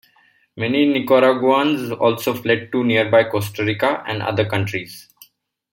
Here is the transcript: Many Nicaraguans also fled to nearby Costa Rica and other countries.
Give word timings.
Many 0.57 0.87
Nicaraguans 0.87 1.91
also 1.91 2.33
fled 2.33 2.71
to 2.71 2.83
nearby 2.83 3.25
Costa 3.29 3.63
Rica 3.63 4.03
and 4.07 4.23
other 4.23 4.49
countries. 4.49 5.07